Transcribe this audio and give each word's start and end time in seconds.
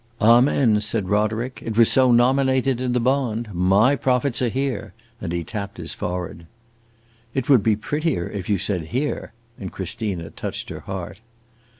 "Amen!" 0.19 0.81
said 0.81 1.09
Roderick. 1.09 1.61
"It 1.63 1.77
was 1.77 1.91
so 1.91 2.11
nominated 2.11 2.81
in 2.81 2.93
the 2.93 2.99
bond. 2.99 3.53
My 3.53 3.95
profits 3.95 4.41
are 4.41 4.49
here!" 4.49 4.93
and 5.21 5.31
he 5.31 5.43
tapped 5.43 5.77
his 5.77 5.93
forehead. 5.93 6.47
"It 7.35 7.47
would 7.49 7.61
be 7.61 7.75
prettier 7.75 8.27
if 8.27 8.49
you 8.49 8.57
said 8.57 8.85
here!" 8.85 9.31
And 9.59 9.71
Christina 9.71 10.31
touched 10.31 10.69
her 10.69 10.79
heart. 10.79 11.19